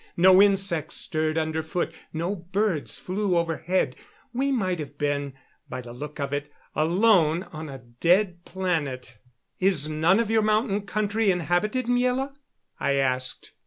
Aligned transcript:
No 0.17 0.41
insects 0.41 0.95
stirred 0.95 1.37
underfoot; 1.37 1.93
no 2.11 2.35
birds 2.35 2.97
flew 2.97 3.37
overhead. 3.37 3.95
We 4.33 4.51
might 4.51 4.79
have 4.79 4.97
been 4.97 5.33
by 5.69 5.81
the 5.81 5.93
look 5.93 6.19
of 6.19 6.33
it 6.33 6.51
alone 6.75 7.43
on 7.53 7.69
a 7.69 7.77
dead 7.99 8.43
planet. 8.43 9.19
"Is 9.59 9.89
none 9.89 10.19
of 10.19 10.31
your 10.31 10.41
mountain 10.41 10.87
country 10.87 11.29
inhabited, 11.29 11.85
Miela?" 11.85 12.33
I 12.79 12.93
asked. 12.93 13.51